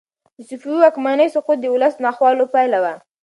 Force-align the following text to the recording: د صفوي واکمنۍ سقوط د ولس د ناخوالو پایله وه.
د 0.37 0.39
صفوي 0.49 0.75
واکمنۍ 0.79 1.27
سقوط 1.35 1.57
د 1.61 1.65
ولس 1.73 1.93
د 1.97 2.03
ناخوالو 2.05 2.51
پایله 2.53 2.79
وه. 2.83 2.93